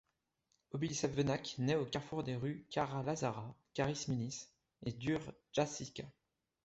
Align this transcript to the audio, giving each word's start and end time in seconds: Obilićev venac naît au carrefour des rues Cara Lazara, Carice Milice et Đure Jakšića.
Obilićev 0.71 1.13
venac 1.13 1.59
naît 1.59 1.75
au 1.75 1.85
carrefour 1.85 2.23
des 2.23 2.33
rues 2.35 2.65
Cara 2.71 3.03
Lazara, 3.03 3.55
Carice 3.75 4.07
Milice 4.07 4.49
et 4.81 4.93
Đure 4.93 5.31
Jakšića. 5.55 6.05